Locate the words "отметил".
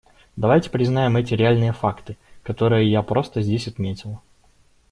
3.67-4.19